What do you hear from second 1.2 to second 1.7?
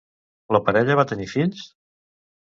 fills?